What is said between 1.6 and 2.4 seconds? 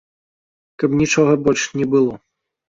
не было.